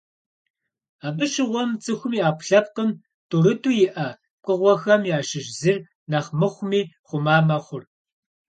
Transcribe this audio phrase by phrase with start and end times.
[1.07, 2.89] Абы щыгъуэм, цӏыхум и ӏэпкълъпкъым
[3.29, 4.07] тӏурытӏу иӏэ
[4.39, 5.77] пкъыгъуэхэм ящыщ зыр
[6.09, 7.83] нэхъ мыхъуми, хъума мэхъур.